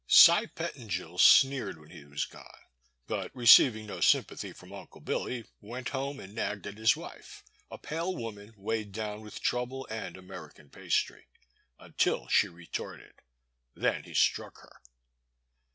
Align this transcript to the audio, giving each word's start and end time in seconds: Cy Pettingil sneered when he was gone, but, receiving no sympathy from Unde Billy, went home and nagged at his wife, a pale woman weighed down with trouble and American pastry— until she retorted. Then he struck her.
Cy 0.07 0.47
Pettingil 0.47 1.19
sneered 1.19 1.79
when 1.79 1.91
he 1.91 2.05
was 2.05 2.25
gone, 2.25 2.63
but, 3.05 3.29
receiving 3.35 3.85
no 3.85 3.99
sympathy 4.01 4.51
from 4.51 4.73
Unde 4.73 5.05
Billy, 5.05 5.45
went 5.59 5.89
home 5.89 6.19
and 6.19 6.33
nagged 6.33 6.65
at 6.65 6.79
his 6.79 6.95
wife, 6.95 7.43
a 7.69 7.77
pale 7.77 8.15
woman 8.15 8.55
weighed 8.57 8.93
down 8.93 9.21
with 9.21 9.41
trouble 9.41 9.85
and 9.91 10.17
American 10.17 10.71
pastry— 10.71 11.27
until 11.79 12.27
she 12.29 12.47
retorted. 12.47 13.13
Then 13.75 14.03
he 14.05 14.15
struck 14.15 14.57
her. 14.61 14.81